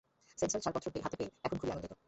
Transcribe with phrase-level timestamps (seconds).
[0.37, 1.93] Sensor ছাড়পত্র হাতে পেয়ে এখন খুবই আনন্দিত।